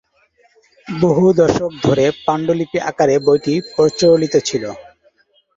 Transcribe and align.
বহু 0.87 1.25
দশক 1.39 1.71
ধরে 1.85 2.05
পাণ্ডুলিপি 2.25 2.77
আকারে 2.89 3.15
বইটি 3.25 3.53
প্রচলিত 3.71 4.33
ছিল। 4.47 4.63